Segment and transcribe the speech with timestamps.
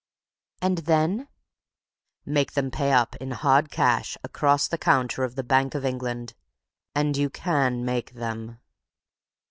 [0.63, 1.27] "And then?"
[2.25, 6.33] "Make them pay up in hard cash across the counter of the Bank of England.
[6.95, 8.59] And you can make them."